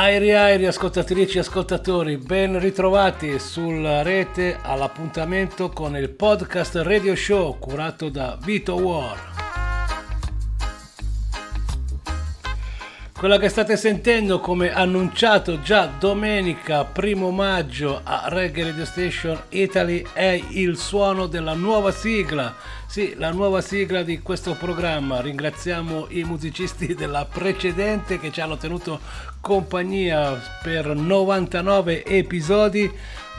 [0.00, 7.58] Airi Airi, ascoltatrici e ascoltatori, ben ritrovati sulla rete all'appuntamento con il podcast Radio Show
[7.58, 9.47] curato da Vito War.
[13.18, 20.04] Quella che state sentendo come annunciato già domenica 1 maggio a Reggae Radio Station Italy
[20.12, 22.54] è il suono della nuova sigla.
[22.86, 25.20] Sì, la nuova sigla di questo programma.
[25.20, 29.00] Ringraziamo i musicisti della precedente che ci hanno tenuto
[29.40, 32.88] compagnia per 99 episodi.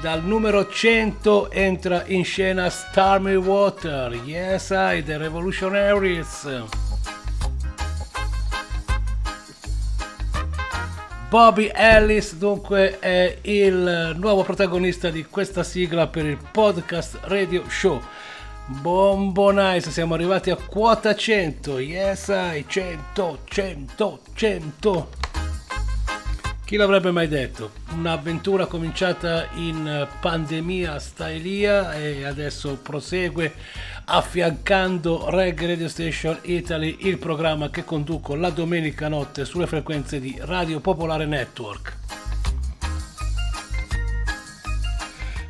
[0.01, 6.88] Dal numero 100 entra in scena Stormy Water, Yes I, The Revolutionaries.
[11.29, 18.01] Bobby Ellis dunque è il nuovo protagonista di questa sigla per il podcast Radio Show.
[18.65, 21.77] Bombo nice, siamo arrivati a quota 100.
[21.77, 25.28] Yes, I 100, 100, 100.
[26.69, 27.71] Chi l'avrebbe mai detto?
[27.95, 33.55] Un'avventura cominciata in pandemia Stylia e adesso prosegue
[34.05, 40.37] affiancando Reg Radio Station Italy, il programma che conduco la domenica notte sulle frequenze di
[40.41, 41.97] Radio Popolare Network.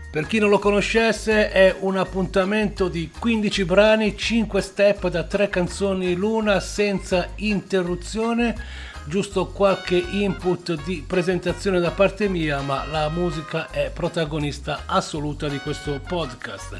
[0.10, 5.50] Per chi non lo conoscesse è un appuntamento di 15 brani, 5 step da 3
[5.50, 13.70] canzoni l'una senza interruzione giusto qualche input di presentazione da parte mia, ma la musica
[13.72, 16.80] è protagonista assoluta di questo podcast.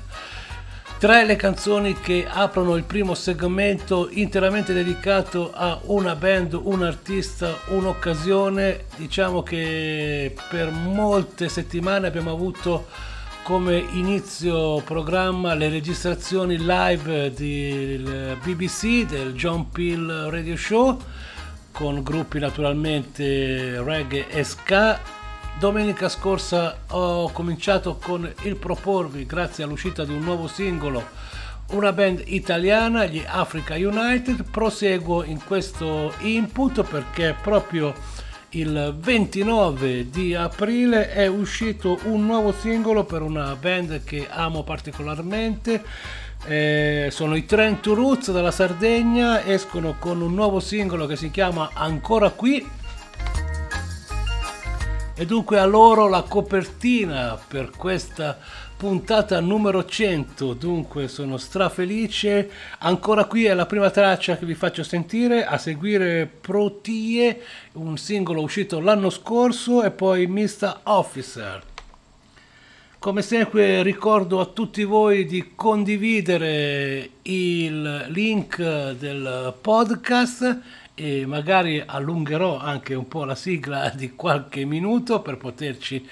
[1.00, 7.58] Tre le canzoni che aprono il primo segmento interamente dedicato a una band, un artista,
[7.70, 8.86] un'occasione.
[8.98, 12.86] Diciamo che per molte settimane abbiamo avuto
[13.42, 21.02] come inizio programma le registrazioni live del BBC, del John Peel Radio Show
[21.72, 25.00] con gruppi naturalmente reggae e ska.
[25.60, 31.04] Domenica scorsa ho cominciato con il proporvi, grazie all'uscita di un nuovo singolo,
[31.72, 34.44] una band italiana, gli Africa United.
[34.50, 37.94] Proseguo in questo input perché proprio
[38.52, 45.84] il 29 di aprile è uscito un nuovo singolo per una band che amo particolarmente
[46.46, 51.72] eh, sono i Trent Roots dalla Sardegna, escono con un nuovo singolo che si chiama
[51.74, 52.68] Ancora qui.
[55.16, 58.38] E dunque a loro la copertina per questa
[58.78, 60.54] puntata numero 100.
[60.54, 62.50] Dunque sono strafelice.
[62.80, 65.44] Ancora qui è la prima traccia che vi faccio sentire.
[65.46, 67.42] A seguire Protie,
[67.74, 70.80] un singolo uscito l'anno scorso, e poi Mr.
[70.84, 71.62] Officer.
[73.00, 80.60] Come sempre ricordo a tutti voi di condividere il link del podcast
[80.96, 86.06] e magari allungherò anche un po' la sigla di qualche minuto per poterci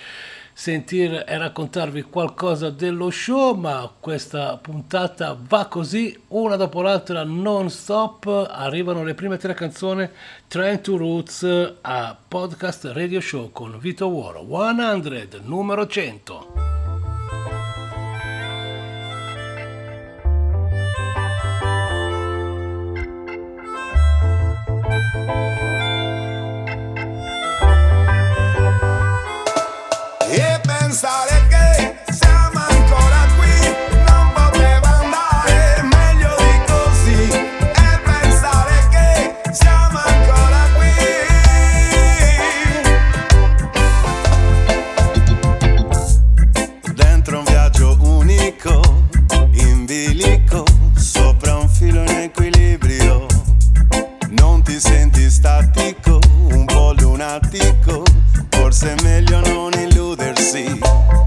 [0.60, 7.70] sentire e raccontarvi qualcosa dello show, ma questa puntata va così, una dopo l'altra non
[7.70, 10.10] stop, arrivano le prime tre canzoni
[10.48, 16.87] Train to Roots a Podcast Radio Show con Vito Woro, 100, numero 100.
[30.88, 33.52] pensare che siamo ancora qui,
[34.08, 37.30] non poteva andare meglio di così.
[37.30, 40.94] E pensare che siamo ancora qui.
[46.94, 48.80] Dentro un viaggio unico,
[49.52, 50.64] in bilico,
[50.96, 53.26] sopra un filo in equilibrio.
[54.30, 58.04] Non ti senti statico, un po' lunatico,
[58.52, 59.97] forse è meglio non il
[60.48, 61.27] see.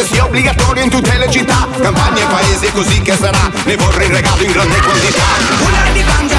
[0.23, 4.43] obbligatorio in tutte le città, campagne e paesi così che sarà, ne vorrei in regalo
[4.43, 5.23] in grande quantità.
[5.59, 6.30] Una di banda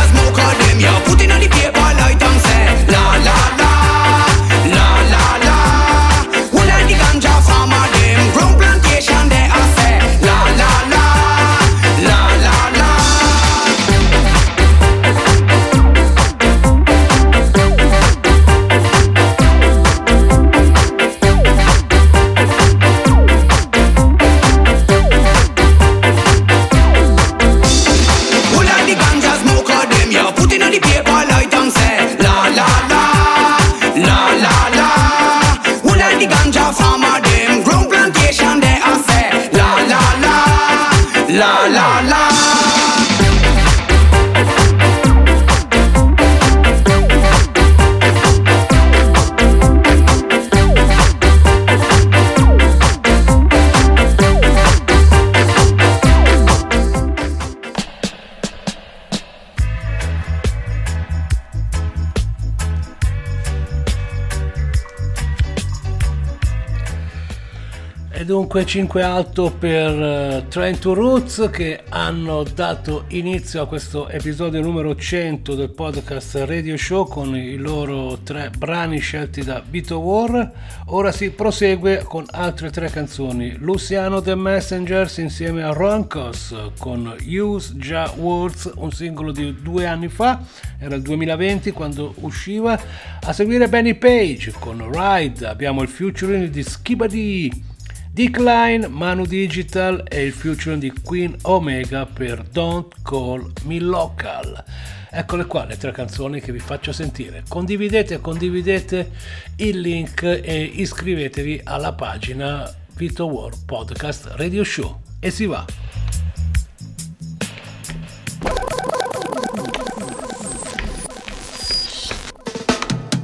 [68.52, 69.98] dunque 5 alto per
[70.44, 76.34] uh, Train to Roots che hanno dato inizio a questo episodio numero 100 del podcast
[76.44, 80.52] Radio Show con i loro tre brani scelti da Vito War.
[80.88, 83.56] Ora si prosegue con altre tre canzoni.
[83.56, 90.08] Luciano The Messengers insieme a Roncos con Use Ja Words, un singolo di due anni
[90.08, 90.42] fa,
[90.78, 92.78] era il 2020 quando usciva.
[93.24, 97.70] A seguire Benny Page con Ride, abbiamo il featuring di Skibadi.
[98.14, 104.62] Decline, Manu Digital e il future di Queen Omega per Don't Call Me Local.
[105.10, 107.42] Eccole qua le tre canzoni che vi faccio sentire.
[107.48, 109.12] Condividete, condividete
[109.56, 115.00] il link e iscrivetevi alla pagina Vito War Podcast Radio Show.
[115.18, 115.64] E si va!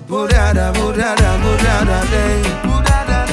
[0.06, 2.68] Burada, burada, burada, day.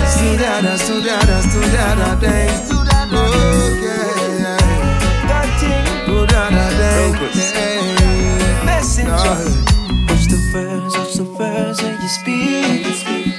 [0.07, 2.47] Studada, studada, studada day.
[3.12, 4.05] Okay.
[6.05, 7.05] Studada day.
[8.65, 9.35] Messenger.
[10.07, 12.85] Watch the verse, watch the verse when you speak.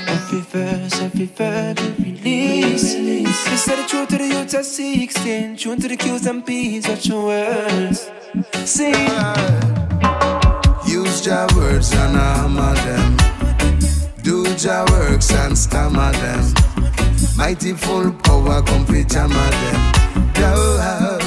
[0.08, 2.94] Every verse, every verb you release.
[2.94, 7.06] Instead of true to the youth of 16, true to the Q's and P's, watch
[7.06, 8.10] your words.
[8.64, 8.94] Sing.
[10.86, 13.25] Use your words and hammer them.
[14.26, 16.52] Do your works and stammer them.
[17.36, 19.92] Mighty full power come jammer them.
[20.38, 21.25] Oh,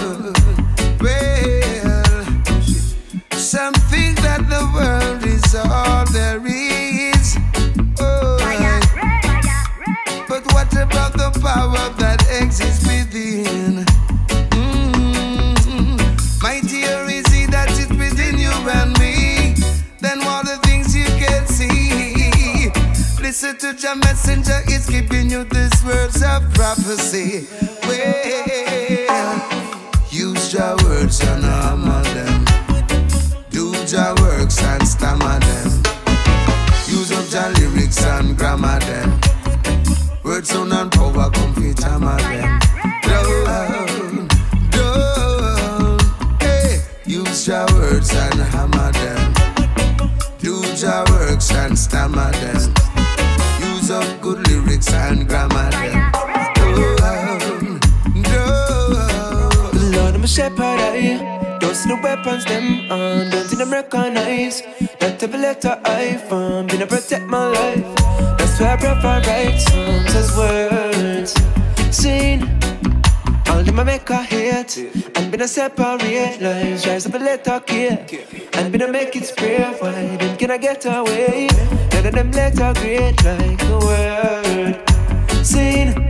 [25.29, 27.47] you these words of prophecy.
[27.83, 29.41] Well,
[30.09, 32.45] use your words and hammer them.
[33.51, 35.83] Do your works and stammer them.
[36.87, 39.19] Use up your lyrics and grammar them.
[40.23, 42.59] Words sound and power come fit hammer them.
[43.03, 44.27] Down,
[44.71, 45.99] down.
[46.39, 49.33] Hey, use your words and hammer them.
[50.39, 52.78] Do your works and stammer them.
[62.01, 64.61] Weapons them on, don't them recognize
[64.99, 67.85] that every letter I found, to protect my life.
[68.37, 71.33] That's why I prefer write songs as words.
[71.95, 72.43] Seen
[73.49, 74.77] all them I make a hate,
[75.15, 76.87] and been a separate lives.
[76.87, 78.05] Rise up a letter care,
[78.53, 79.59] and been a make it spray.
[79.79, 81.47] Why then can I get away?
[81.93, 85.45] None of them letter great like a word.
[85.45, 86.08] Seen.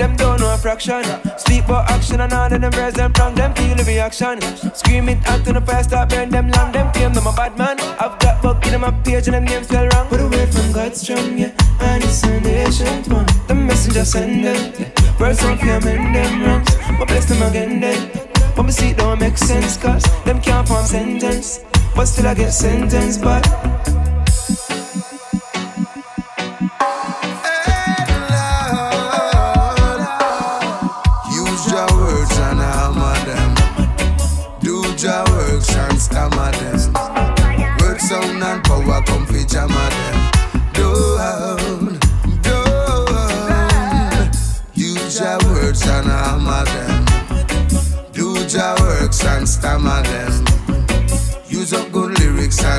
[0.00, 1.04] Them don't know a fraction.
[1.36, 3.34] Speak about action and all of them verse them wrong.
[3.34, 4.40] Them feel the reaction.
[4.74, 6.72] Scream it out to the fire, start burn them long.
[6.72, 7.78] Them claim them a bad man.
[8.00, 10.06] I've got book in my page and them names spell wrong.
[10.08, 11.52] But away from God's strong, yeah.
[11.80, 13.26] And it's an ancient one.
[13.46, 15.20] The messenger send it.
[15.20, 16.74] Words don't fear mend them wrongs.
[16.98, 18.10] But bless them again then.
[18.56, 21.60] But me see it don't make sense, cause them can't form sentence.
[21.94, 23.99] But still I get sentenced, but.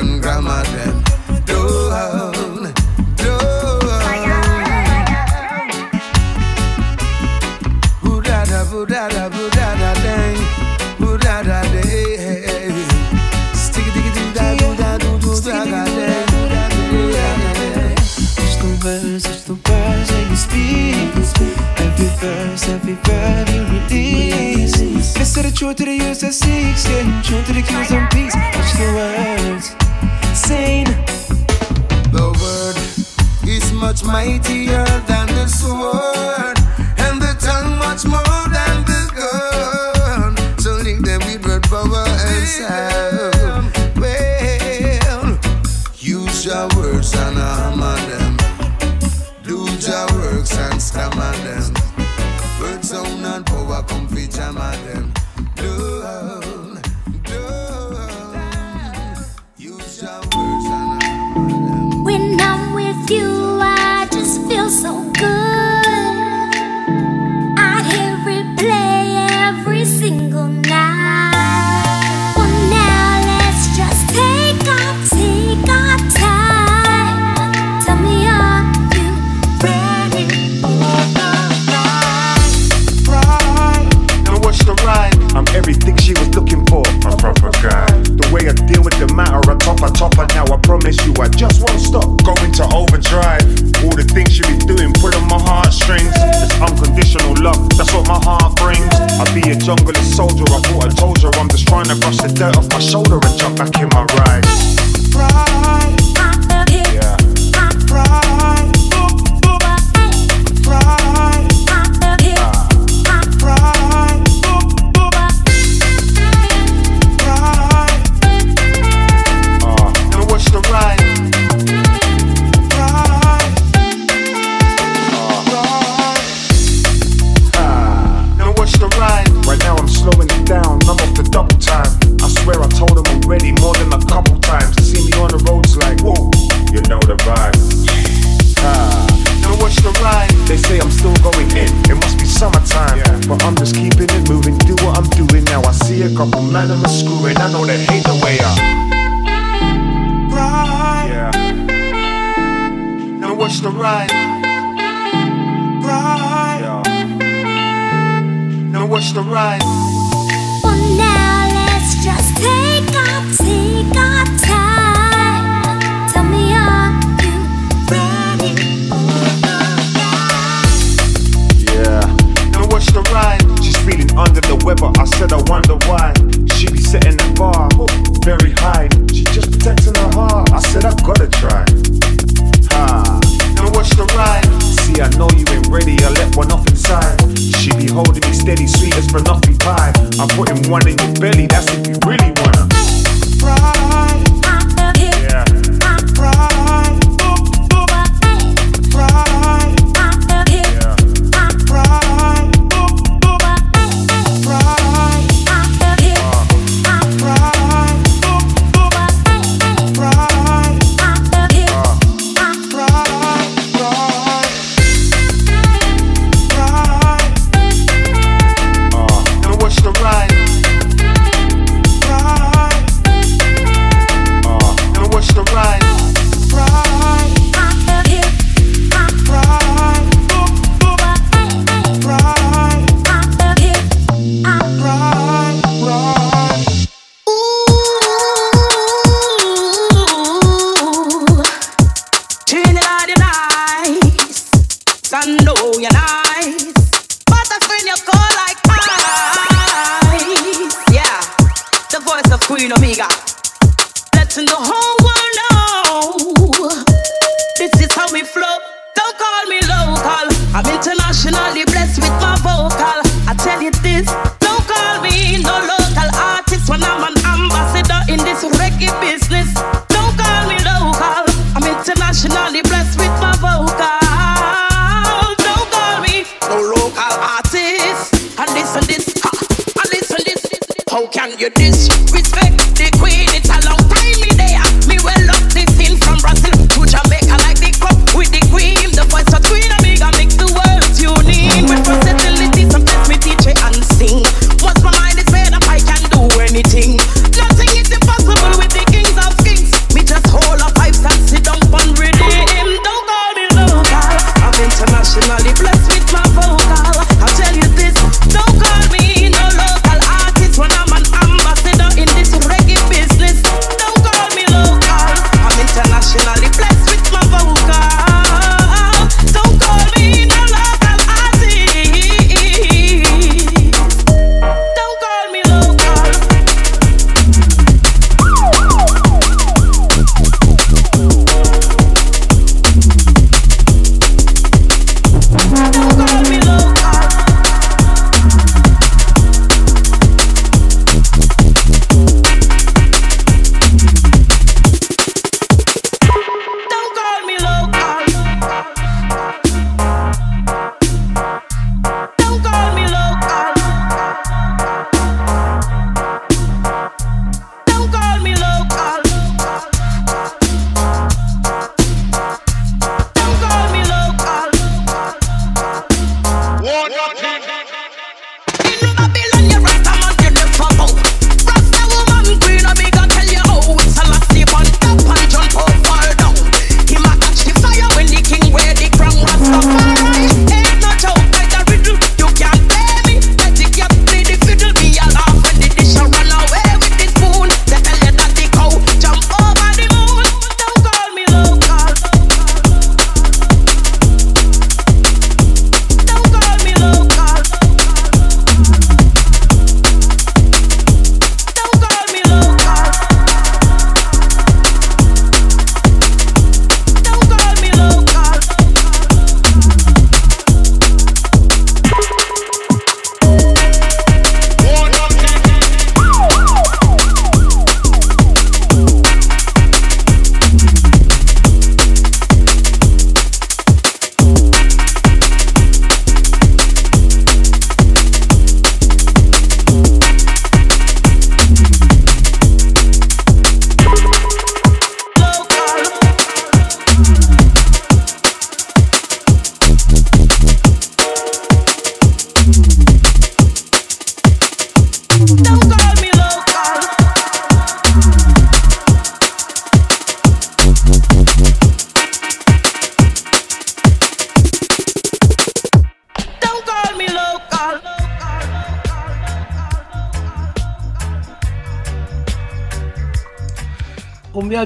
[0.02, 1.02] And grammar them.
[1.46, 2.32] Down,
[3.16, 3.42] down.
[8.02, 10.38] Budada, budada, budada, dang.
[10.98, 12.74] Budada, dang.
[13.54, 16.32] Sticky, doo, da, da, doo, da, da, dang.
[18.42, 21.12] It's the words, it's the words that you speak.
[21.78, 25.16] Every verse, every verb you release.
[25.18, 27.22] Listen the truth to the use that seeks, yeah.
[27.22, 28.34] Truth to the cues and peace.
[28.34, 29.81] Watch the words.
[30.52, 30.84] Sing.
[32.16, 32.76] The word
[33.48, 36.56] is much mightier than the sword,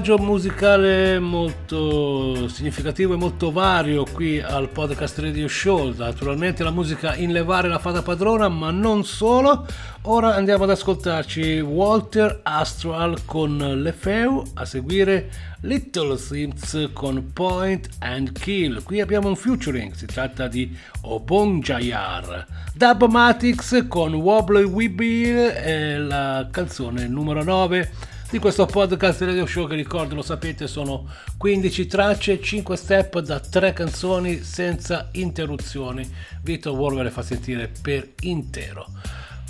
[0.07, 5.93] viaggio musicale molto significativo e molto vario qui al podcast Radio Show.
[5.97, 9.67] Naturalmente la musica in levare la fata padrona, ma non solo.
[10.03, 15.29] Ora andiamo ad ascoltarci Walter Astral con Lefeu, a seguire
[15.61, 18.83] Little Sims con Point and Kill.
[18.83, 22.45] Qui abbiamo un featuring, si tratta di Obon Jayar.
[22.73, 29.75] Dubmatics con Wobbly Weebill è la canzone numero 9 di questo podcast radio show che
[29.75, 36.09] ricordo lo sapete sono 15 tracce 5 step da 3 canzoni senza interruzioni.
[36.41, 38.87] Vito War ve le fa sentire per intero.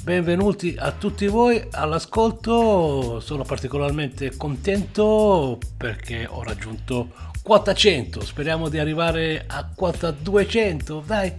[0.03, 3.19] Benvenuti a tutti voi all'ascolto.
[3.19, 7.09] Sono particolarmente contento perché ho raggiunto
[7.41, 11.31] quota 100 speriamo di arrivare a quota 200 dai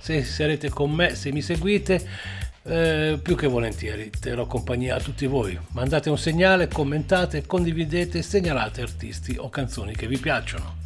[0.00, 2.04] se sarete con me se mi seguite
[2.64, 5.58] eh, più che volentieri terrò compagnia a tutti voi.
[5.72, 10.80] Mandate un segnale, commentate, condividete, segnalate artisti o canzoni che vi piacciono.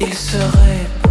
[0.00, 1.05] il serait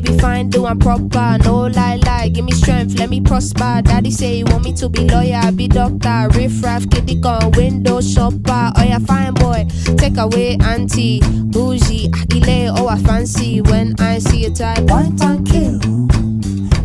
[0.00, 2.28] proper, no lie lie.
[2.28, 3.82] Give me strength, let me prosper.
[3.82, 6.28] Daddy say he want me to be lawyer, be doctor.
[6.30, 8.72] Riff raff, kitty gun, window shopper.
[8.76, 9.66] Oh yeah, fine boy.
[9.96, 13.60] Take away auntie, bougie, akile, oh I fancy.
[13.60, 15.78] When I see a type, Wine and kill.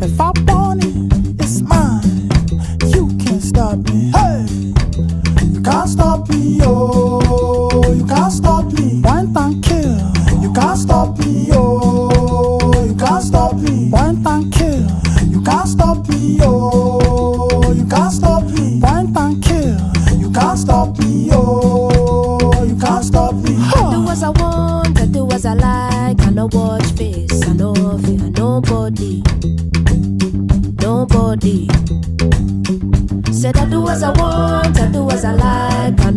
[0.01, 0.98] If I want it,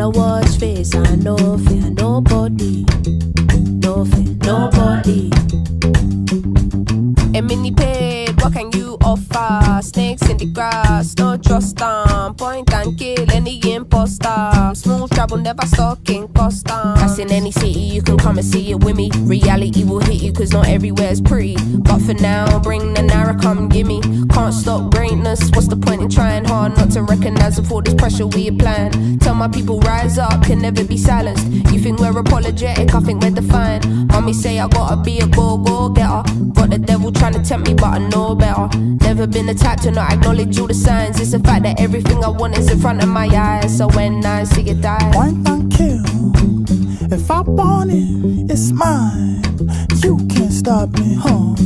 [0.03, 2.85] no watch face, I no fear nobody,
[3.85, 5.31] no fear nobody.
[7.39, 9.81] A mini paid, what can you offer?
[9.81, 12.35] Snakes in the grass, no trust them.
[12.35, 14.73] Point and kill any imposter.
[14.75, 16.97] Smooth travel, never stuck in custom.
[16.97, 17.82] That's in any city, you can
[18.33, 19.11] come and see it with me.
[19.25, 21.55] Reality will hit you, cause not everywhere's pretty.
[21.81, 24.01] But for now, bring the Naira, come gimme.
[24.29, 27.93] Can't stop greatness, what's the point in trying hard not to recognize of all this
[27.93, 29.19] pressure we applying?
[29.19, 31.47] Tell my people, rise up, can never be silenced.
[31.73, 33.87] You think we're apologetic, I think we're defiant.
[34.09, 36.23] Mommy say I gotta be a go go getter.
[36.55, 38.67] Got the devil trying to tempt me, but I know better.
[38.79, 41.21] Never been the type to not acknowledge all the signs.
[41.21, 43.77] It's the fact that everything I want is in front of my eyes.
[43.77, 46.22] So when I see it die, Wine and kill.
[47.13, 49.43] If I want it, it's mine.
[50.03, 51.62] You can't stop me, huh?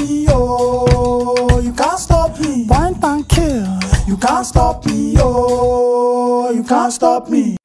[0.00, 1.60] Me, oh.
[1.62, 2.64] You can't stop me.
[2.68, 3.78] Wine and kill.
[4.06, 6.50] You can't stop me, oh.
[6.50, 7.59] You can't stop me.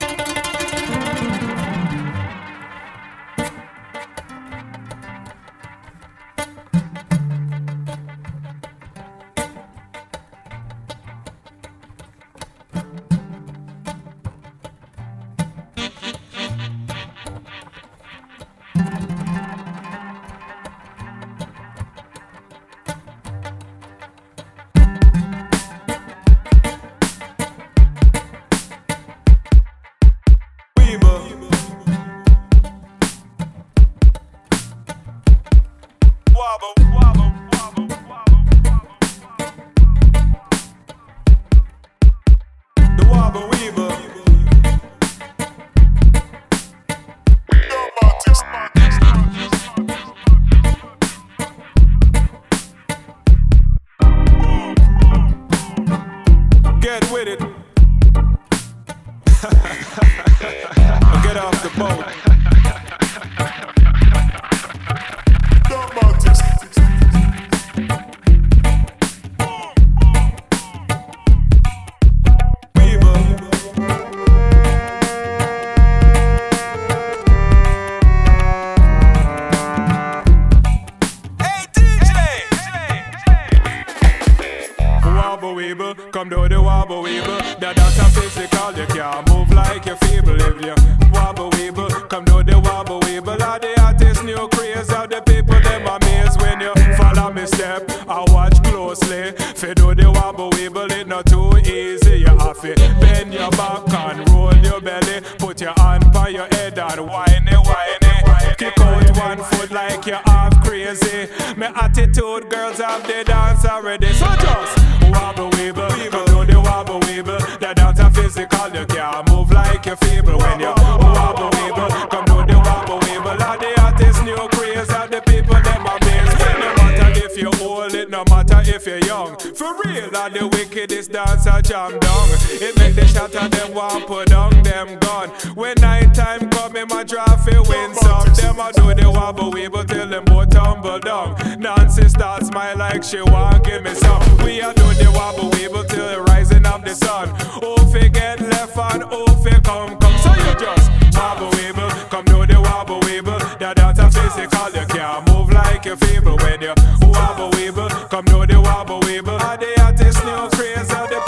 [129.06, 129.38] Young.
[129.38, 132.28] For real, all the wickedest dancer jam down.
[132.50, 135.30] It make the of them want put down them gun.
[135.56, 138.28] When night time come, in my draft it win some.
[138.34, 141.36] Them a do the wobble weeble till them both tumble down.
[141.60, 144.22] Nancy start smile like she want give me some.
[144.44, 147.30] We a do the wobble weeble till the rising of the sun.
[147.62, 150.18] Who forget left and who fi come come.
[150.20, 153.40] So you just wobble weeble, come do the wobble weeble.
[153.60, 157.90] That that's a physical, you can't move like you're feeble when you wobble weeble.
[158.10, 159.40] Come do the wobble weeble.
[159.42, 160.92] Are the artists new craze?
[160.92, 161.25] Are the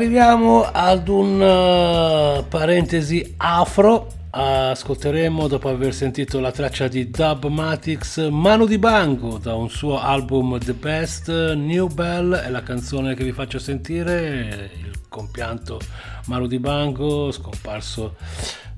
[0.00, 4.06] Arriviamo ad un eh, parentesi afro.
[4.30, 10.58] Ascolteremo dopo aver sentito la traccia di Dubmatix Manu di Bango da un suo album
[10.58, 15.78] The Best New Bell è la canzone che vi faccio sentire il compianto
[16.28, 18.14] Manu di Bango scomparso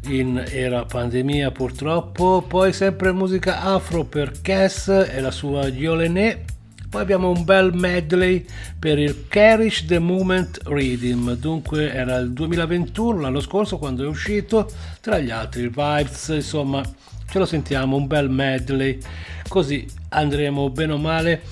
[0.06, 6.44] in era pandemia purtroppo poi sempre musica afro per Cass e la sua Yolené
[6.92, 8.44] poi abbiamo un bel medley
[8.78, 14.70] per il Cherish the Moment Rhythm, dunque era il 2021, l'anno scorso quando è uscito,
[15.00, 16.82] tra gli altri Vibes, insomma
[17.30, 18.98] ce lo sentiamo, un bel medley,
[19.48, 21.42] così andremo bene o male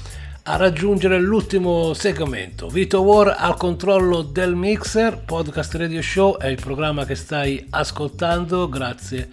[0.42, 2.68] a raggiungere l'ultimo segmento.
[2.68, 8.68] Vito War al controllo del mixer, Podcast Radio Show è il programma che stai ascoltando
[8.68, 9.30] grazie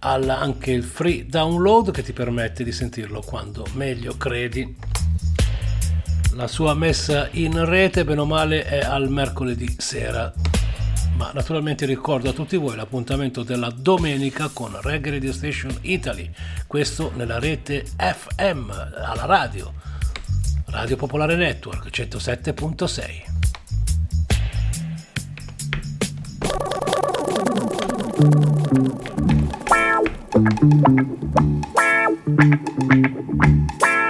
[0.00, 4.76] al anche il free download che ti permette di sentirlo quando meglio credi
[6.38, 10.32] la sua messa in rete bene o male è al mercoledì sera.
[11.16, 16.30] Ma naturalmente ricordo a tutti voi l'appuntamento della domenica con Reggae Radio Station Italy
[16.68, 19.72] questo nella rete FM alla radio
[20.66, 23.36] Radio Popolare Network 107.6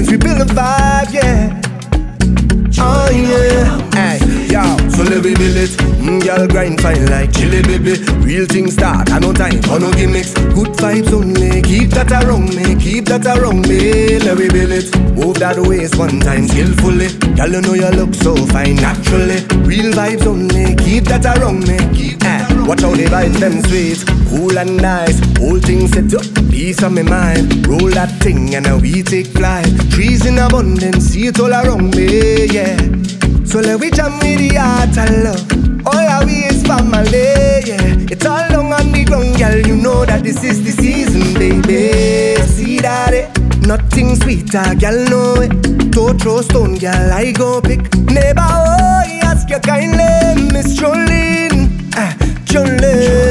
[0.00, 1.60] Since we built a vibe, yeah.
[2.78, 4.16] Oh yeah, hey,
[4.48, 5.76] yo, so let me build it.
[6.00, 8.00] Mm, girl grind fine like chili baby.
[8.24, 10.32] Real things start, I no time for no gimmicks.
[10.56, 14.18] Good vibes only, keep that around me, keep that around me.
[14.20, 14.88] Let me build it.
[15.20, 17.12] Move that waist one time skillfully.
[17.36, 19.44] Girl, you know you look so fine naturally.
[19.68, 21.76] Real vibes only, keep that around me.
[21.92, 22.19] Keep
[22.70, 23.98] Watch how the vibes them sweet,
[24.30, 25.18] cool and nice.
[25.38, 27.66] Whole thing set up, peace on my mind.
[27.66, 29.66] Roll that thing and now we take flight.
[29.90, 32.76] Trees in abundance, see it all around me, yeah.
[33.44, 35.42] So let we jam with the heart and love.
[35.84, 38.06] All our we is family, yeah.
[38.06, 39.58] It's all long on the ground, girl.
[39.66, 42.40] You know that this is the season, baby.
[42.46, 43.66] See that it?
[43.66, 45.50] Nothing sweeter, girl, know it.
[45.50, 45.90] Eh?
[45.90, 47.82] Don't throw stone, girl, I go pick.
[48.06, 51.49] Neighbor, oh, ask you kindly, Miss Jolene.
[52.50, 53.30] Ah, Jolene.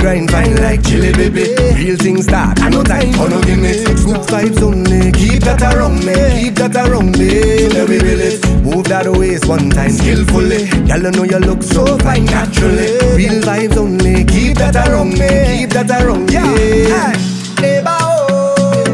[0.00, 1.54] Grind fine like chili baby.
[1.76, 2.60] Real things start.
[2.60, 4.04] I no time for no gimmicks.
[4.04, 5.12] Good vibes only.
[5.12, 6.14] Keep that around me.
[6.42, 7.68] Keep that around me.
[7.68, 8.40] Let me it.
[8.64, 10.68] Move that waist one time skillfully.
[10.88, 12.98] Girl, you know you look so fine naturally.
[13.16, 14.24] Real vibes only.
[14.24, 15.28] Keep that around me.
[15.60, 16.88] Keep that around me.
[16.88, 17.12] Yeah.
[17.60, 18.84] Neighbor, oh.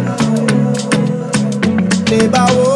[2.10, 2.75] Neighbor, oh.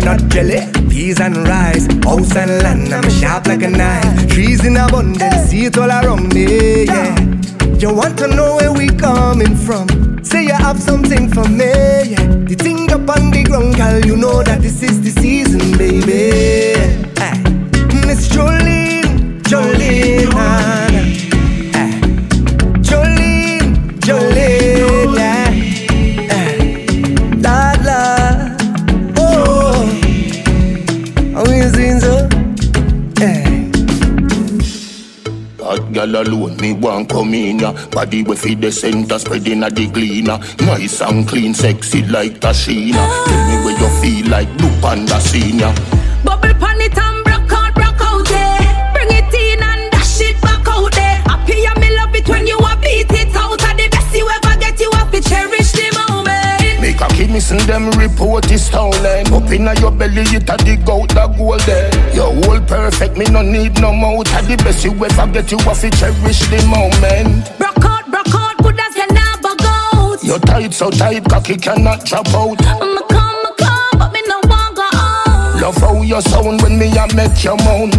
[0.00, 2.92] coconut jelly, peas and rice, house and land.
[2.92, 4.28] I'm sharp like a knife.
[4.28, 6.84] Trees in abundance, see it all around me.
[6.84, 7.18] Yeah.
[7.78, 10.22] You want to know where we coming from?
[10.22, 11.72] Say you have something for me.
[12.12, 12.26] Yeah.
[12.48, 17.00] The thing up on the ground, girl, you know that this is the season, baby.
[18.06, 20.26] Miss Jolene, Jolene,
[36.06, 37.72] gal alone, me want come in ya.
[37.88, 40.38] Body we feed the center, spreading a the cleaner.
[40.64, 43.04] Nice and clean, sexy like Tashina.
[43.26, 45.74] Tell me where you feel like Blue Panda Senior.
[57.00, 57.18] Moment.
[57.18, 59.32] Make a kiss and them report is stolen.
[59.32, 61.90] Up inna your belly, it a dig out the gold there.
[62.14, 64.32] Your whole perfect, me no need no mouth.
[64.34, 67.58] Are the best you ever get, you have to cherish the moment.
[67.58, 70.16] Broke out, broke out, good as you never go.
[70.22, 72.60] You're tight, so tight, cocky cannot drop out.
[72.66, 75.60] I'ma come, I'ma come, but me no want go on.
[75.60, 77.90] Love how you sound when me a make you moan.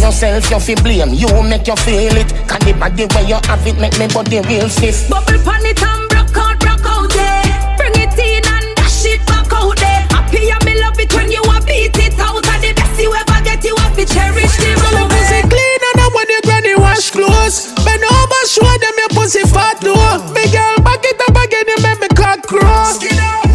[0.00, 2.28] Yourself you feel blame, you make you feel it.
[2.48, 5.08] Can the body where you have it make me body real stiff.
[5.08, 7.44] Bubble pan it and broke out, broke out there.
[7.76, 10.02] Bring it in and dash it back out there.
[10.12, 12.44] Happy and me love it when you a beat it out.
[12.46, 15.08] And the best you ever get, you have to cherish the moment.
[15.08, 17.74] pussy clean and then when you granny wash clothes.
[17.82, 20.20] Bend over, show them your pussy fat though.
[20.36, 22.92] Big girl, back it up again, you make me cock crow.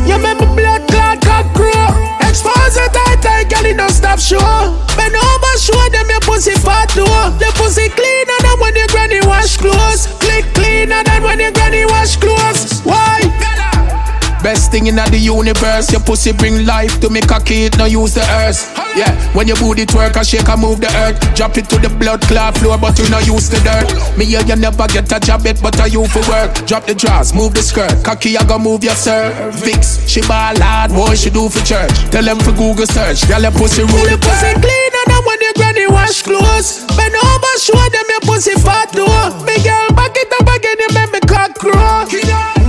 [0.04, 1.88] You make me blood clot cock crow.
[2.26, 4.83] Expose it tight, tight, girl, it don't stop show.
[14.74, 18.26] Thing in the universe, your pussy bring life to me cocky, it no use the
[18.42, 18.74] earth.
[18.98, 21.22] Yeah, when your booty twerk, I shake, I move the earth.
[21.38, 23.86] Drop it to the blood clot floor, but you no use the dirt.
[24.18, 26.66] Me here, you never get a job it, but I you for work.
[26.66, 28.04] Drop the drawers, move the skirt.
[28.04, 30.02] Cocky, I go move your cervix.
[30.10, 31.94] She ball hard, what she do for church.
[32.10, 35.38] Tell them for Google search, girl, your pussy rule the pussy clean cleaner than when
[35.38, 36.82] your granny wash clothes.
[36.98, 39.38] Bend over, show them your pussy fat though.
[39.46, 42.63] Me girl, back it up again, you make me cock crow.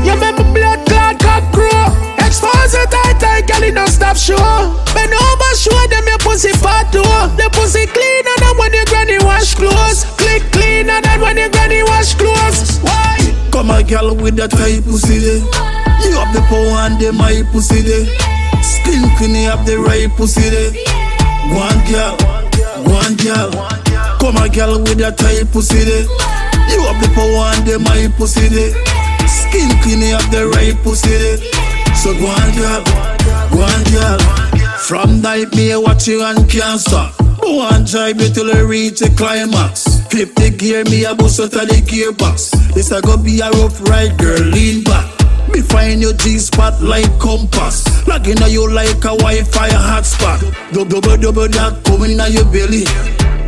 [4.25, 4.73] Show.
[4.97, 7.29] Bend over, show them your pussy fat though.
[7.37, 10.09] The pussy cleaner than when your granny wash clothes.
[10.17, 12.81] Click cleaner than when your granny wash clothes.
[12.81, 13.21] Why?
[13.53, 15.45] Come a girl with that tight pussy there.
[16.09, 18.09] You have the power and the my pussy there.
[18.65, 20.73] Skin clean, you have the right pussy there.
[21.53, 22.17] One girl,
[22.89, 23.53] one girl.
[24.19, 26.09] Come a girl with that tight pussy there.
[26.73, 28.73] You have the power and the my pussy there.
[29.29, 31.39] Skin clean, you have the right pussy there.
[31.95, 32.83] So one girl,
[33.55, 34.19] one girl.
[34.79, 37.15] From night me watch you and can't stop.
[37.45, 39.85] And drive me till you reach the climax.
[40.11, 42.51] Clip the gear, me a bust out of the gearbox.
[42.75, 45.07] This a go be a rough ride, girl, lean back.
[45.49, 47.85] Me find your G-spot like compass.
[48.09, 50.41] Logging on you like a Wi-Fi hotspot.
[50.73, 52.85] Double, double, double that coming on your belly.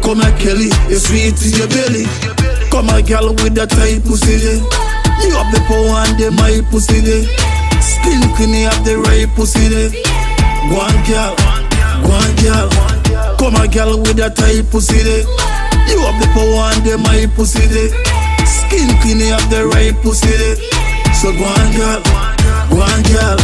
[0.04, 2.04] Come a Kelly, it's sweet in your belly.
[2.70, 4.60] Come a girl with that tight pussy.
[5.24, 7.00] You have the power and the my pussy
[8.10, 9.90] you have the right pussy there.
[10.72, 11.34] One girl,
[12.08, 12.68] one girl.
[13.38, 15.24] Come a girl with that tight pussy there.
[15.86, 17.90] You have the power and the my pussy there.
[18.46, 20.56] Skin clean, you have the right pussy there.
[21.14, 22.00] So go on, girl,
[22.70, 23.38] go on, girl.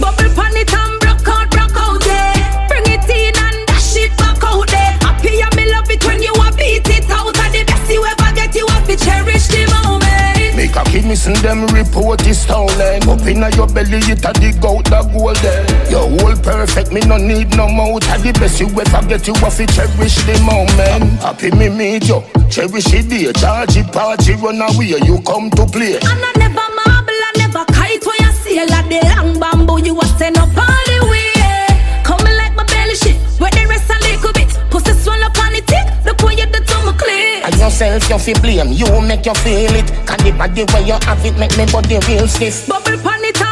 [0.00, 2.34] Bubble pan it and broke out, broke out there.
[2.68, 4.92] Bring it in and dash it back out there.
[5.02, 6.51] Happy and me love it when you a
[10.72, 13.06] Make a kid missing them report is stolen.
[13.06, 15.90] Up inna your belly, it a dig out the gold there.
[15.90, 18.08] Your whole perfect, me no need no mouth.
[18.08, 21.20] And the best you ever get, you have to cherish the moment.
[21.20, 23.34] Happy me meet you, cherish it there.
[23.34, 25.96] Charge it, party, run away, you come to play.
[25.96, 29.84] And I never marble, I never kite when you see like the long bamboo.
[29.84, 30.91] You a send up all
[37.62, 39.86] yourself, you feel blame, you make you feel it.
[40.06, 42.66] Can the body where you have it make me body real stiff.
[42.66, 43.51] Bubble pan it and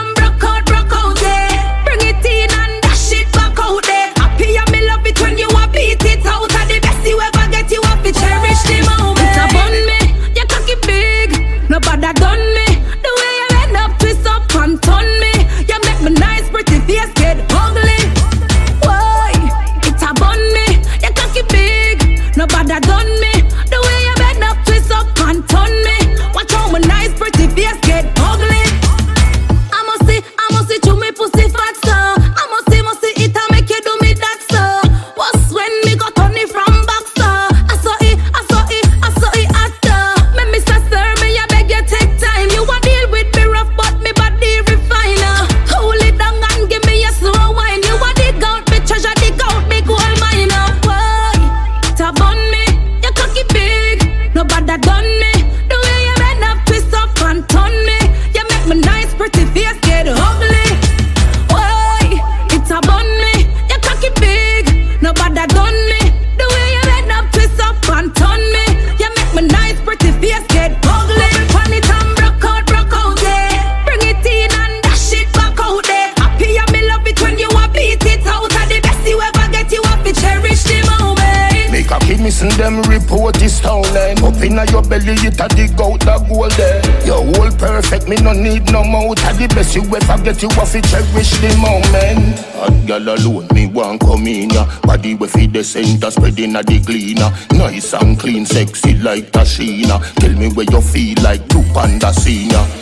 [90.42, 92.38] you you have to cherish the moment.
[92.56, 94.66] Hot girl alone, me want come in ya.
[94.82, 97.30] Body we feed the center, spreading a the cleaner.
[97.52, 100.00] Nice and clean, sexy like Tashina.
[100.14, 102.79] Tell me where you feel like two panda senior.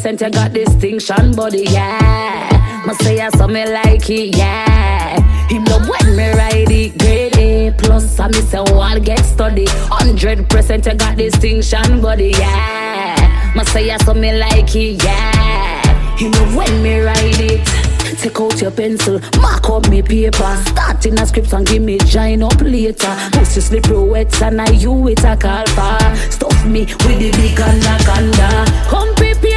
[0.00, 2.82] Percent, you got distinction, body, yeah.
[2.86, 5.20] Must say I saw me like it, yeah.
[5.50, 9.66] Him love when me ride it, grade A plus I miss how I get study.
[9.68, 13.52] Hundred percent, you got distinction, body, yeah.
[13.54, 16.16] Must say I saw me like it, yeah.
[16.16, 17.90] Him love when me ride it.
[18.20, 20.56] Take out your pencil, mark up me paper.
[20.66, 23.16] Start in a script and give me join up later.
[23.32, 25.98] Pussy slippery wet and I you it a call for.
[26.30, 28.64] Stuff me with the big anaconda.
[28.88, 29.49] Come prepare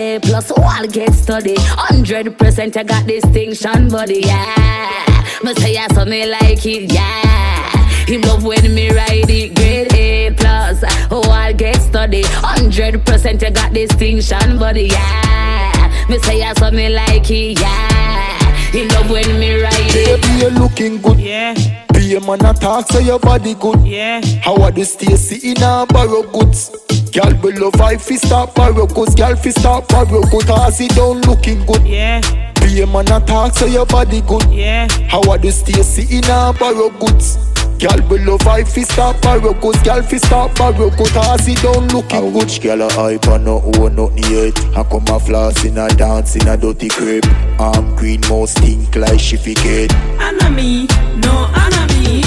[0.00, 1.54] A plus all get get study.
[1.58, 4.20] Hundred percent, I got distinction, buddy.
[4.20, 6.90] Yeah, me say I saw me like it.
[6.90, 9.54] Yeah, him love when me ride it.
[9.54, 10.82] Grade A plus.
[11.10, 12.22] Oh, I get study.
[12.24, 14.88] Hundred percent, I got distinction, buddy.
[14.88, 17.60] Yeah, me say I saw me like it.
[17.60, 18.70] Yeah.
[18.72, 20.22] He love when me ride it.
[20.22, 21.20] Baby, you looking good.
[21.20, 21.89] Yeah.
[22.10, 23.86] Be a man a talk so your body good.
[23.86, 24.20] Yeah.
[24.42, 26.70] How are the Stacy in a borrow goods?
[27.12, 29.14] Girl below five fi start borrow goods.
[29.14, 30.50] Girl fi start borrow goods.
[30.50, 31.86] I see down looking good.
[31.86, 32.20] Yeah.
[32.54, 34.42] Be a man a talk so your body good.
[34.50, 34.88] Yeah.
[35.06, 37.38] How are the Stacy in a borrow goods?
[37.80, 39.82] Girl below five fi start borrow goods.
[39.82, 41.16] Girl fi start borrow goods.
[41.16, 42.34] I see down looking good.
[42.34, 44.58] Which girl a hype and no own nothing yet?
[44.76, 47.24] I come a floss in a dance in a dirty crib.
[47.58, 49.90] Arm green mouth stink like she forget.
[50.20, 50.88] Enemy,
[51.24, 52.22] no enemy.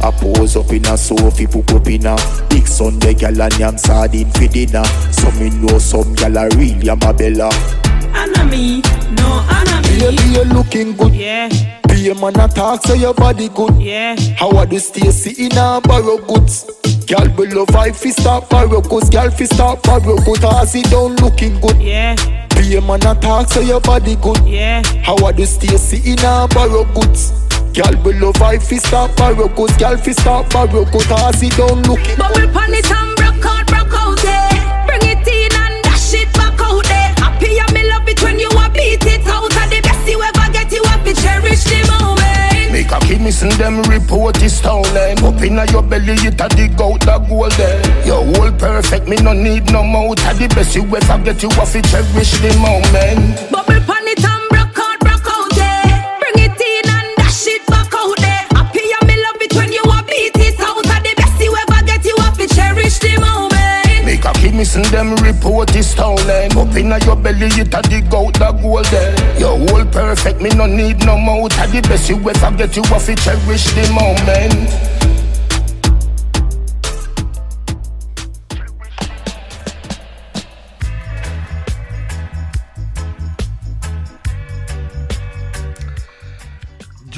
[0.00, 2.16] I pose up in a sofa, poop up in a
[2.50, 6.88] Big Sunday gal and yam sardine for dinner So me know some gal a really
[6.88, 7.50] am a bella
[8.14, 8.82] Enemy,
[9.16, 9.98] no enemy.
[9.98, 11.77] Baby you looking good Yeah.
[11.98, 14.14] Be a man a talk so your body good Yeah.
[14.36, 16.64] How are the Stacy in a borrow goods
[17.06, 21.16] Gal below five fi start borrow goods Gal fi start borrow goods I see down
[21.16, 22.14] looking good Yeah.
[22.54, 24.84] Be a man a talk so your body good Yeah.
[25.02, 27.32] How are the Stacy in a borrow goods
[27.72, 31.82] Gal below five fi start borrow goods Gal fi start borrow goods I see down
[31.82, 34.86] looking But we pan it and broke out, broke out there.
[34.86, 37.10] Bring it in and dash it back out there.
[37.18, 39.37] Happy and me love it when you a beat it out.
[43.08, 47.00] Kid missing them report this town them Up inna your belly it a dig out
[47.00, 50.84] the gold there Your whole perfect me no need no mouth A the best you
[50.84, 53.50] ever get you have to cherish the moment.
[53.50, 53.97] Bubble
[64.28, 68.34] a kid missing them report town them Up inna your belly it a dig out
[68.34, 72.16] the gold there Your whole perfect me no need no mouth A the best you
[72.16, 74.97] ever get you have to cherish the moment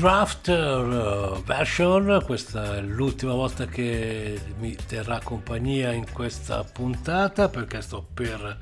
[0.01, 7.82] Drafter eh, version, questa è l'ultima volta che mi terrà compagnia in questa puntata perché
[7.82, 8.59] sto per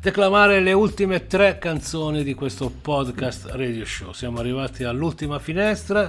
[0.00, 4.10] declamare le ultime tre canzoni di questo podcast radio show.
[4.10, 6.08] Siamo arrivati all'ultima finestra,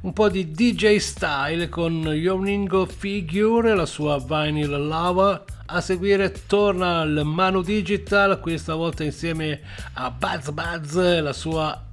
[0.00, 5.44] un po' di DJ style con Yoningo Figure la sua Vinyl Lava.
[5.66, 9.60] A seguire torna il Manu Digital, questa volta insieme
[9.92, 11.88] a Buzz Buzz e la sua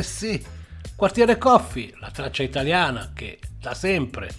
[0.00, 0.55] Sea.
[0.96, 4.30] Quartiere Coffee, la traccia italiana che da sempre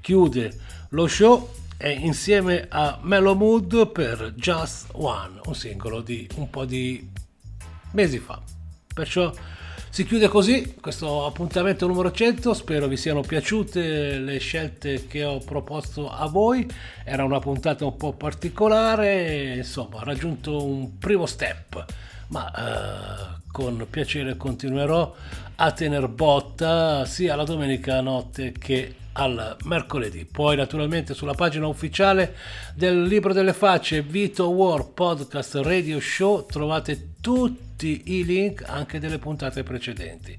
[0.00, 0.56] chiude
[0.90, 6.64] lo show e insieme a Mellow Mood per Just One, un singolo di un po'
[6.64, 7.10] di
[7.90, 8.40] mesi fa.
[8.94, 9.34] Perciò
[9.88, 15.40] si chiude così questo appuntamento numero 100, spero vi siano piaciute le scelte che ho
[15.40, 16.70] proposto a voi,
[17.02, 21.84] era una puntata un po' particolare, insomma ha raggiunto un primo step,
[22.28, 25.14] ma eh, con piacere continuerò
[25.54, 30.26] a tener botta sia la domenica notte che al mercoledì.
[30.26, 32.36] Poi naturalmente sulla pagina ufficiale
[32.74, 39.16] del Libro delle Facce Vito War Podcast Radio Show trovate tutti i link anche delle
[39.16, 40.36] puntate precedenti.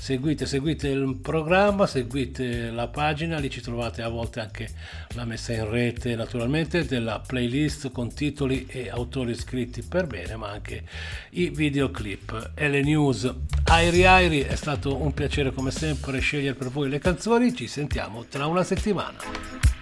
[0.00, 4.66] Seguite, seguite il programma, seguite la pagina, lì ci trovate a volte anche
[5.14, 10.48] la messa in rete naturalmente della playlist con titoli e autori scritti per bene, ma
[10.48, 10.84] anche
[11.32, 13.30] i videoclip e le news.
[13.64, 18.24] Airi Airi è stato un piacere come sempre scegliere per voi le canzoni, ci sentiamo
[18.24, 19.79] tra una settimana.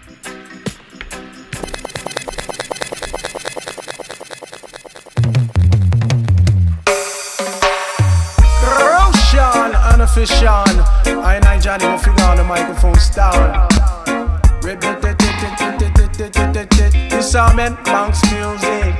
[10.19, 10.81] Roshan.
[11.07, 13.69] I and I, Johnny, will figure on the microphone's down.
[17.09, 18.98] This all meant Banks music.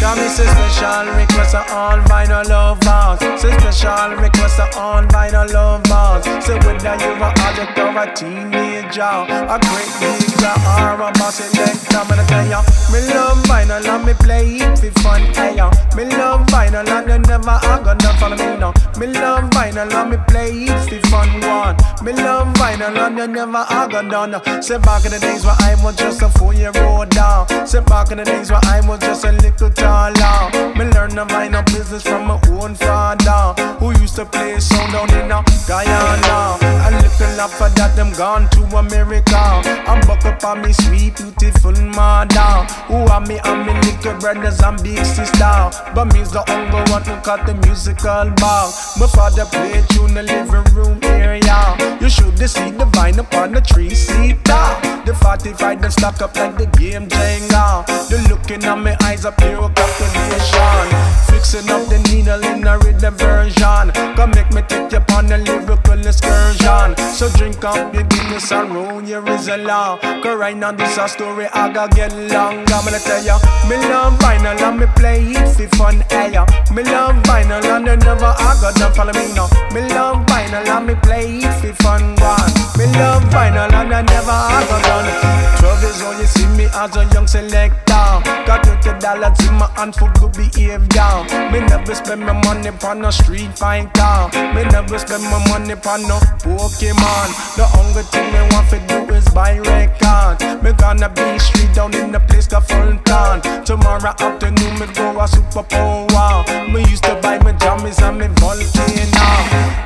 [0.00, 3.20] Got me say special request on all vinyl lovers.
[3.40, 6.24] Say special request on all vinyl lovers.
[6.44, 11.98] Say whether you a addict or a teenager, a great nigga or a boss selector,
[11.98, 12.62] I'm gonna tell ya.
[12.90, 15.70] Me love vinyl and me play it for fun, hey ya.
[15.94, 18.72] Me love vinyl and you never a gonna follow me no.
[18.98, 21.76] Me love vinyl and me play it for fun one.
[22.02, 24.62] Me love vinyl and you never a gonna done.
[24.62, 27.46] Say back in the days where I was just a four year old down.
[27.50, 27.66] Uh.
[27.66, 30.74] Say back in the days where I was just a little taller.
[30.76, 33.42] Me learn the vinyl business from my own father,
[33.80, 36.59] who used to play sound down in a Guyana.
[37.20, 39.36] A little after that them gone to America.
[39.84, 42.64] I'm buck up on me sweet, beautiful mother.
[42.88, 45.68] Who are me and me little brothers and big sister.
[45.92, 48.72] But me's the hunger one who cut the musical bar.
[48.96, 51.76] My father play tune the living room area.
[52.00, 54.64] You should see the vine upon the tree seater.
[55.04, 57.84] The 45 them stack up like the game Jenga.
[58.08, 61.29] The looking at my eyes are pure captivation.
[61.40, 63.88] Fixing up the needle in a rhythm version.
[64.12, 66.92] Come make me take you on a lyrical excursion.
[67.16, 69.96] So drink up your Guinness and roll your Rizla.
[70.22, 72.68] Cause right now this a story I gotta get long.
[72.68, 76.04] I'm gonna tell ya, me love vinyl and me play it for fun.
[76.12, 76.44] Hey, ya.
[76.74, 79.48] me love vinyl and I never I got done follow me now.
[79.72, 82.20] Me love vinyl and me play it for fun.
[82.20, 82.52] One.
[82.76, 85.08] Me love vinyl and I never I got done.
[85.56, 88.20] Twelve years old, you see me as a young selector.
[88.44, 91.29] Got twenty dollars in my hand for good behavior.
[91.52, 94.28] Me never spend my money on a street fighter.
[94.54, 97.28] Me never spend my money on no Pokemon.
[97.56, 100.42] The only thing me want to do is buy records.
[100.62, 103.64] Me gonna be street down in the place called Fulton.
[103.64, 106.44] Tomorrow afternoon me go a super power.
[106.68, 109.19] Me used to buy my jammies and me volcano.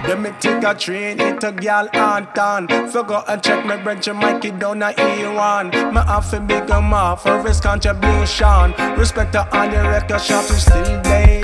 [0.06, 2.68] Then me take a train, hit a gal Anton.
[2.88, 5.94] Forgot and check my and Mikey down a A1.
[5.94, 8.74] Me have to big up for his contribution.
[8.98, 11.40] Respect to all the record shops who still there.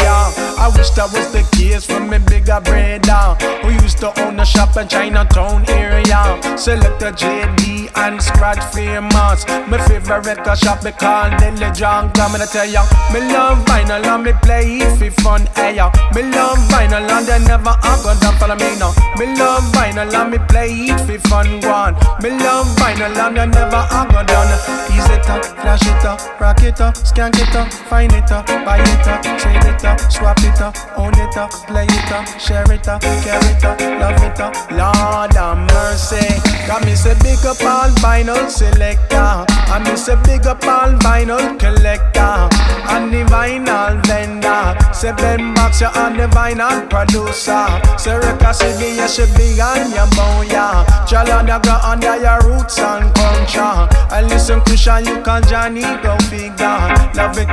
[0.60, 4.44] I wish that was the case for me bigger brother Who used to own a
[4.44, 10.90] shop in Chinatown area Select a JD and Scratch famous My favorite record shop me
[10.90, 12.82] call Deli John Come and I tell ya
[13.14, 15.90] Me love vinyl and me play it for fun hey, ya.
[16.16, 20.30] Me love vinyl and they never gone down follow me now Me love vinyl and
[20.32, 24.50] me play it for fun one Me love vinyl and they never have gone down
[24.90, 28.46] Ease it up, flash it up, rock it up, skank it up, find it up,
[28.66, 32.26] buy it up, trade it up, swap it up, own it up, play it up,
[32.40, 34.38] share it up, carry it up, love it.
[34.72, 36.40] Lord have mercy.
[36.66, 39.44] Got me say big up all vinyl selector.
[39.70, 42.48] I me say big up all vinyl collector.
[42.88, 44.76] And the vinyl vendor.
[44.92, 47.66] Say Ben Box, you on the vinyl producer.
[47.98, 50.84] Say Reka City, you should be on your bow, yeah.
[51.06, 53.88] Chalana go under your roots and culture.
[54.10, 56.78] I listen, Kushan, you can Johnny go figure.
[57.14, 57.50] Love it.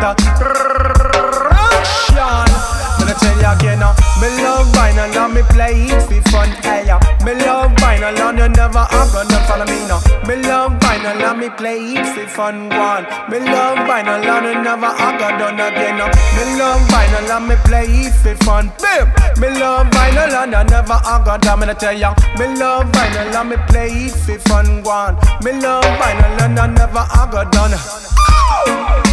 [2.08, 2.87] Sean.
[3.08, 6.49] Gonna tell you again now, me love vinyl and uh, me play it for fun,
[6.60, 6.99] hey ya.
[7.24, 10.03] Me love vinyl and you never have gonna follow me now.
[10.28, 13.08] Me love vinyl and me play it for fun, one.
[13.32, 16.12] Me love vinyl and you never have gonna done again now.
[16.36, 19.08] Me love vinyl and me play it for fun, babe.
[19.39, 21.47] Me love vinyl and I never have gonna.
[21.47, 25.16] I'm gonna tell ya, me love vinyl and me play it for fun, one.
[25.45, 29.07] Me love vinyl and I never have gonna done.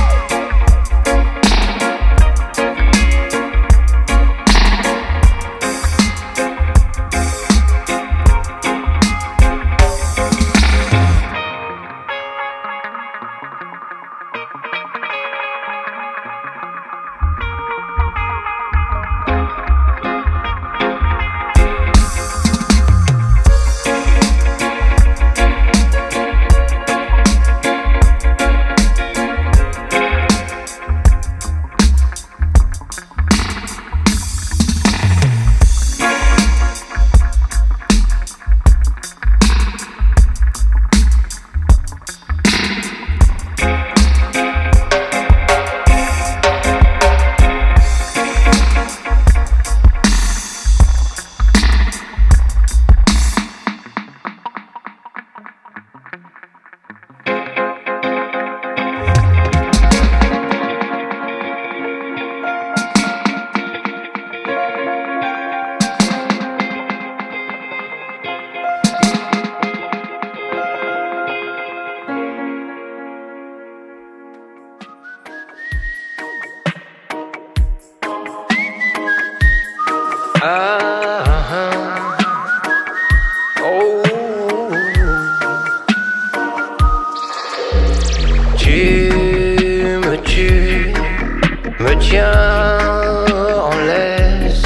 [92.14, 94.62] tiens laisse.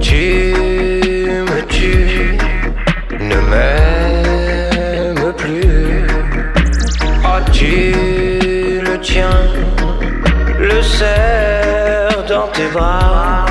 [0.00, 0.54] Tu
[1.50, 2.36] me tues,
[3.18, 6.04] ne m'aime plus.
[7.24, 7.94] Oh, tu
[8.88, 9.40] le tiens,
[10.58, 13.46] le serre dans tes bras.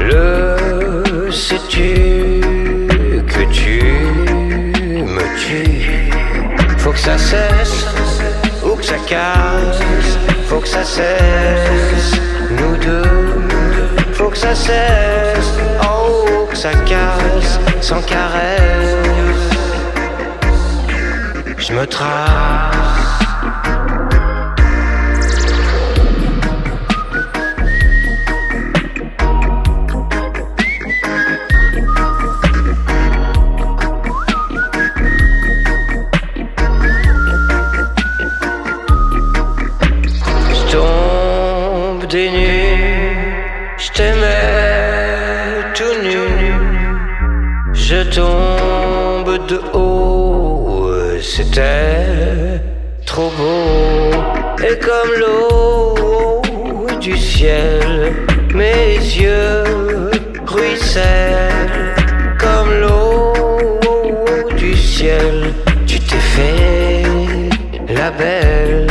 [0.00, 2.40] Le sais-tu
[3.32, 3.78] que tu
[5.14, 6.10] me tues?
[6.78, 7.86] Faut que ça cesse
[8.64, 9.85] ou que ça casse
[10.66, 12.20] faut que ça cesse.
[12.50, 13.38] Nous deux,
[14.14, 15.52] faut que ça cesse.
[15.82, 18.96] Oh, que ça casse, sans caresse.
[21.56, 23.05] Je me trace
[51.56, 52.60] C'était
[53.06, 54.10] trop beau
[54.62, 56.42] et comme l'eau
[57.00, 58.12] du ciel,
[58.54, 59.64] mes yeux
[60.46, 61.94] ruissellent
[62.38, 63.32] comme l'eau
[64.58, 65.54] du ciel.
[65.86, 67.04] Tu t'es fait
[67.88, 68.88] la belle,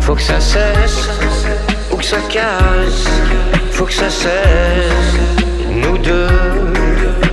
[0.00, 1.08] faut que ça cesse
[1.90, 3.08] ou que ça casse,
[3.70, 5.14] faut que ça cesse.
[5.70, 6.28] Nous deux,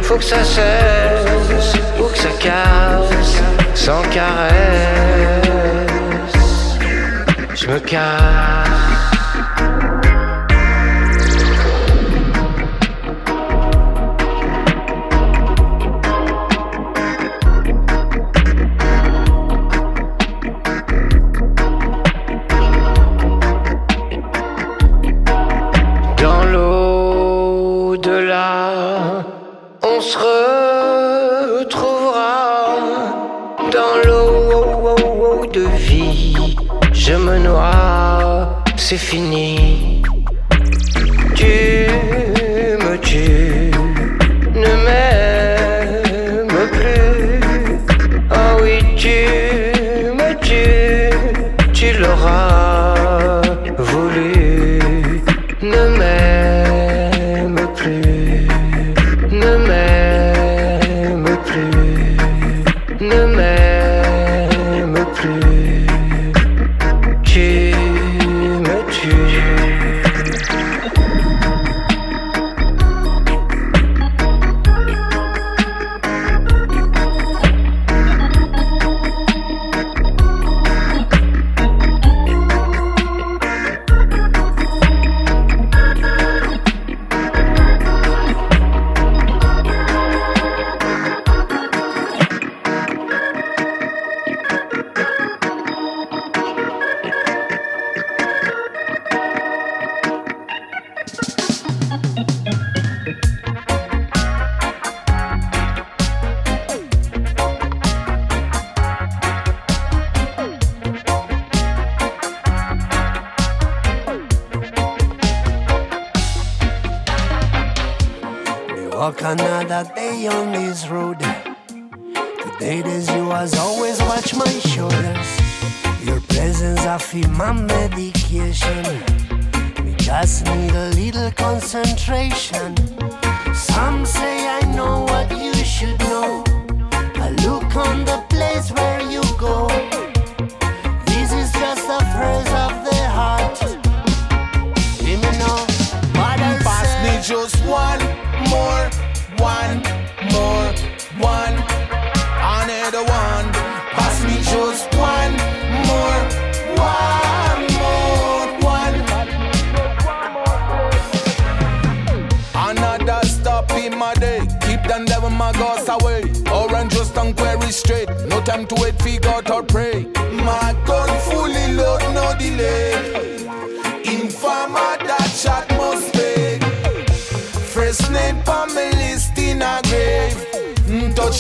[0.01, 1.75] faut que ça cesse
[2.21, 3.41] se casse
[3.73, 4.51] sans caresse.
[7.55, 8.90] Je me casse.
[35.53, 36.57] de vie.
[36.93, 40.01] Je me noie, c'est fini.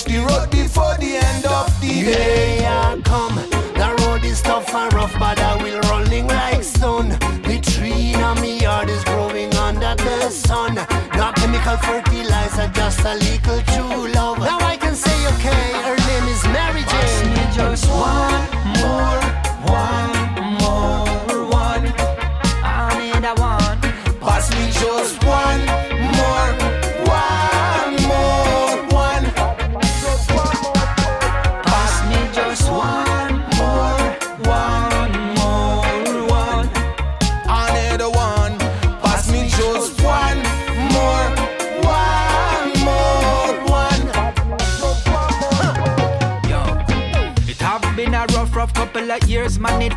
[0.05, 2.57] reach the road before the end of the day.
[2.61, 3.35] Yeah, come.
[3.35, 7.09] The road is tough and rough, but I will rolling like stone.
[7.09, 10.75] The tree in my yard is growing under the sun.
[11.15, 14.39] No chemical fertilizer, just a little true love.
[14.39, 14.60] Now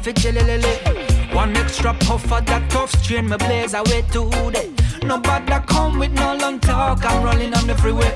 [0.04, 0.74] fi chillilili.
[1.34, 4.70] One extra puff of that tough strain, my blaze away today.
[5.02, 8.12] No bad that come with no long talk, I'm rolling on the freeway.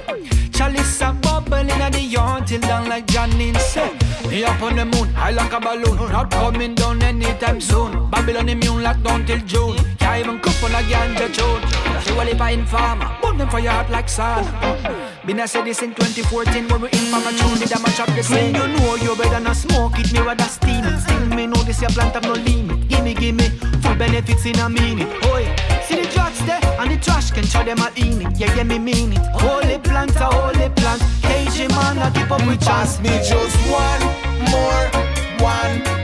[0.53, 3.93] Chalice a bubbling at the yard till down like Janine said.
[4.29, 5.97] Me up on the moon, high like a balloon.
[6.13, 8.11] Not coming down anytime soon.
[8.11, 9.77] Babylon immune locked down till June.
[9.99, 11.63] Can't even cook on a ganja tune.
[12.03, 14.45] She will in by informer, burn them for your heart like sun.
[15.29, 18.01] Been I say this in 2014 when we in from a tune, did I match
[18.01, 18.55] up the scene.
[18.55, 21.01] When you know you better not smoke it, me rather steam it.
[21.01, 22.89] Still me know this your plant have no limit.
[22.89, 23.47] Gimme, gimme,
[23.83, 25.07] full benefits in a minute.
[25.27, 25.45] Oi,
[25.85, 28.41] see the drugs there and the trash can show them a in it.
[28.41, 29.19] Yeah, yeah, me mean it.
[29.35, 31.03] Holy plant, a holy plant.
[31.21, 34.01] KG man, I keep up with Pass me just one
[34.49, 34.89] more,
[35.45, 35.99] one